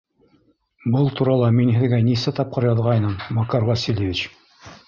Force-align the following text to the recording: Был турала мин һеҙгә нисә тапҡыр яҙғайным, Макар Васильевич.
Был 0.95 1.09
турала 1.19 1.51
мин 1.59 1.69
һеҙгә 1.77 2.01
нисә 2.09 2.35
тапҡыр 2.41 2.69
яҙғайным, 2.71 3.17
Макар 3.41 3.71
Васильевич. 3.73 4.29